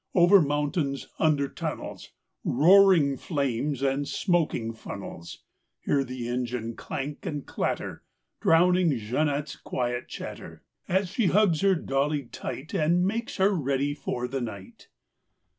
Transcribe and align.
Over 0.15 0.41
mountains, 0.41 1.09
under 1.19 1.47
tunnels, 1.47 2.09
Roaring 2.43 3.17
flames 3.17 3.83
and 3.83 4.07
smoking 4.07 4.73
funnels— 4.73 5.43
Hear 5.81 6.03
the 6.03 6.27
engine 6.27 6.75
clank 6.75 7.23
and 7.27 7.45
clatter! 7.45 8.01
Drowning 8.41 8.97
Jeanette's 8.97 9.55
quiet 9.55 10.07
chatter 10.07 10.63
As 10.87 11.09
she 11.09 11.27
hugs 11.27 11.61
her 11.61 11.75
dolly 11.75 12.23
tight 12.23 12.73
And 12.73 13.05
makes 13.05 13.37
her 13.37 13.51
ready 13.51 13.93
for 13.93 14.27
the 14.27 14.41
night. 14.41 14.87